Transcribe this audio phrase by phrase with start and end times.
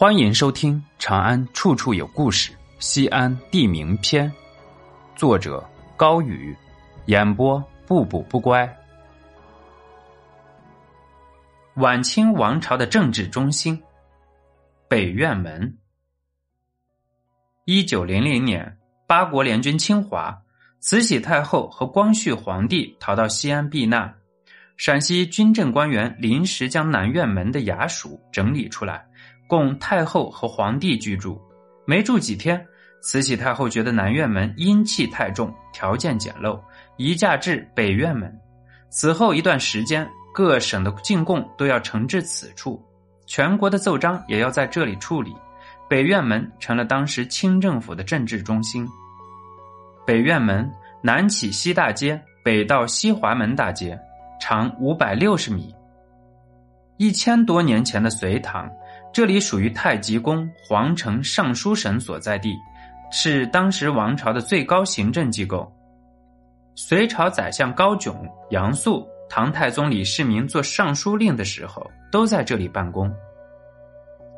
[0.00, 4.30] 欢迎收听《长安处处有故事·西安地名篇》，
[5.16, 6.56] 作者高宇，
[7.06, 8.78] 演播不补不乖。
[11.74, 13.82] 晚清王朝的政治中心——
[14.86, 15.76] 北院门。
[17.64, 20.40] 一九零零年，八国联军侵华，
[20.78, 24.14] 慈禧太后和光绪皇帝逃到西安避难。
[24.78, 29.04] 陕西军政官员临时将南院门的衙署整理出来。
[29.48, 31.40] 供太后和皇帝居住，
[31.84, 32.64] 没住几天，
[33.02, 36.60] 慈禧太后觉得南院门阴气太重，条件简陋，
[36.96, 38.32] 移驾至北院门。
[38.88, 42.80] 此后一段时间，各省的进贡都要呈至此处，
[43.26, 45.34] 全国的奏章也要在这里处理。
[45.88, 48.86] 北院门成了当时清政府的政治中心。
[50.06, 50.70] 北院门
[51.02, 53.98] 南起西大街，北到西华门大街，
[54.40, 55.74] 长五百六十米。
[56.96, 58.70] 一千多年前的隋唐。
[59.10, 62.54] 这里属于太极宫皇城尚书省所在地，
[63.10, 65.72] 是当时王朝的最高行政机构。
[66.74, 68.14] 隋朝宰相高炯、
[68.50, 73.10] 杨素、唐太宗李世民做尚书令的时候，都在这里办公。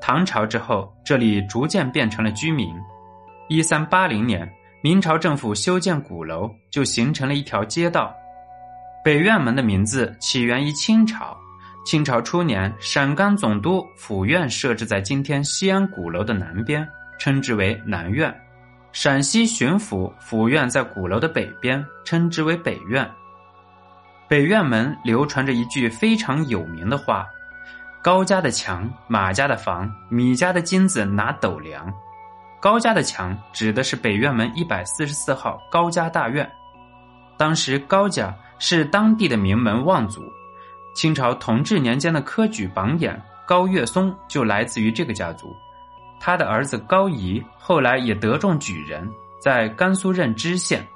[0.00, 2.72] 唐朝之后，这里逐渐变成了居民。
[3.48, 4.48] 一三八零年，
[4.82, 8.14] 明朝政府修建鼓楼，就形成了一条街道。
[9.02, 11.36] 北院门的名字起源于清朝。
[11.86, 16.86] 清朝初年，陕甘总督府院设置在今天西安鼓楼的南边，
[17.18, 18.30] 称之为南院；
[18.92, 23.10] 陕西巡抚府院在鼓楼的北边，称之为北院。
[24.28, 27.26] 北院门流传着一句非常有名的话
[28.02, 31.90] ：“高家的墙，马家的房，米家的金子拿斗量。”
[32.60, 36.48] 高家的墙指的是北院门一百四十四号高家大院。
[37.38, 40.22] 当时高家是当地的名门望族。
[40.94, 45.52] 清朝同治年间的科举榜眼高岳松就来自于这个家族，
[46.20, 49.08] 他的儿子高仪后来也得中举人，
[49.42, 50.86] 在甘肃任知县。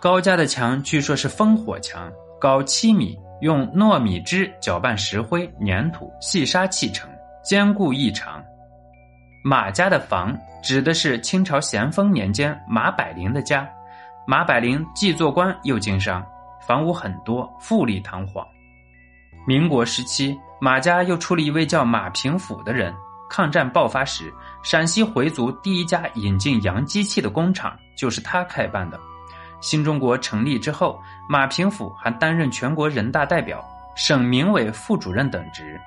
[0.00, 7.10] 高家的墙据说是烽火墙，高七米，用糯米汁搅拌石灰、粘土、细沙砌成，
[7.44, 8.42] 坚固异常。
[9.44, 13.68] 马家的房指的是清朝咸丰年间马百龄的家，
[14.26, 16.24] 马百龄既做官又经商，
[16.66, 18.44] 房屋很多，富丽堂皇。
[19.46, 22.92] 民国时期，马家又出了一位叫马平甫的人。
[23.28, 24.32] 抗战爆发时，
[24.62, 28.98] 陕西回族第一家引进洋机器的工厂就是他开办的。
[29.60, 35.80] 新中国成立之后，马平甫还担任全国人大代表、省民委副主任等职。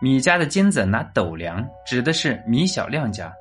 [0.00, 3.32] 米家的金子拿斗量，指的是米小亮家，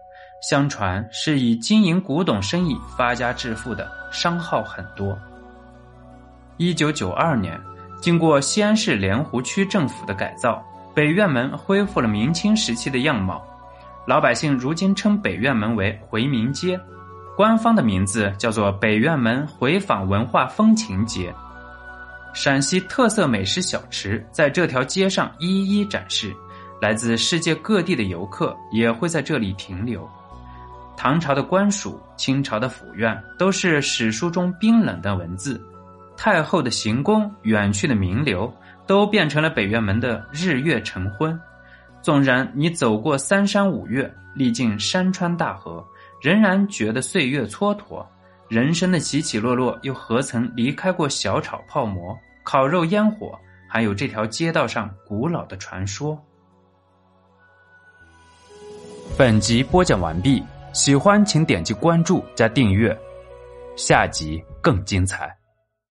[0.50, 5.18] 相传是以经营古董生意发家致富的，商号很多。
[6.58, 7.60] 一九九二年。
[8.00, 10.60] 经过西安市莲湖区政府的改造，
[10.92, 13.46] 北院门恢复了明清时期的样貌。
[14.08, 16.80] 老百姓如今称北院门为回民街，
[17.38, 21.32] 官方的名字叫做北院门回坊文化风情街。
[22.34, 26.36] 陕西特色美食小吃在这条街上一一展示，
[26.82, 30.10] 来自世界各地的游客也会在这里停留。
[30.98, 35.64] 唐朝的官署、清朝的府院，都是史书中冰冷的文字。
[36.16, 38.52] 太后的行宫，远去的名流，
[38.86, 41.40] 都变成了北院门的日月晨昏。
[42.02, 45.86] 纵然你走过三山五岳，历尽山川大河，
[46.22, 48.06] 仍然觉得岁月蹉跎。
[48.48, 56.20] 人生的起起落落，又何曾离开过小炒泡馍、烤肉烟火，还有这条街道上古老的传说？
[59.18, 60.44] 本集播讲完毕，
[60.74, 62.98] 喜欢请点击关注加订阅，
[63.78, 65.41] 下集更精彩。